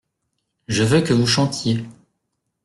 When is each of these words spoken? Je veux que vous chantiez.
Je 0.67 0.81
veux 0.81 1.01
que 1.01 1.13
vous 1.13 1.27
chantiez. 1.27 1.85